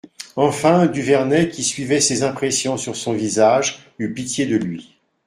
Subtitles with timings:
[0.35, 4.95] Enfin Duvernet, qui suivait ses impressions sur son visage, eut pitié de lui.